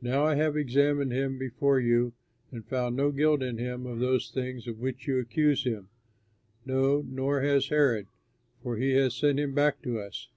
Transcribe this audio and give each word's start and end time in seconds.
Now 0.00 0.24
I 0.24 0.36
have 0.36 0.56
examined 0.56 1.10
him 1.10 1.36
before 1.36 1.80
you 1.80 2.12
and 2.52 2.64
found 2.64 2.94
no 2.94 3.10
guilt 3.10 3.42
in 3.42 3.58
him 3.58 3.86
of 3.86 3.98
those 3.98 4.30
things 4.30 4.68
of 4.68 4.78
which 4.78 5.08
you 5.08 5.18
accuse 5.18 5.64
him; 5.64 5.88
no, 6.64 7.02
nor 7.08 7.40
has 7.40 7.66
Herod, 7.66 8.06
for 8.62 8.76
he 8.76 8.92
has 8.92 9.16
sent 9.16 9.40
him 9.40 9.52
back 9.52 9.82
to 9.82 9.98
us. 9.98 10.28